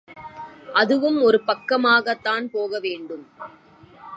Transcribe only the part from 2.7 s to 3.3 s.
வேண்டும்.